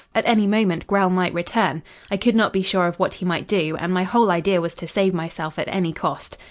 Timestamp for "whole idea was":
4.01-4.73